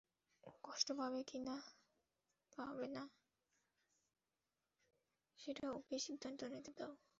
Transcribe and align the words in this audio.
ও 0.43 0.49
কষ্ট 0.63 0.87
পাবে 0.99 1.21
কি 1.29 1.37
পাবে 2.57 2.87
না, 2.95 3.03
সেটা 5.39 5.65
ওকেই 5.77 6.01
সিদ্ধান্ত 6.07 6.41
নিতে 6.53 6.71
দাও। 6.77 6.93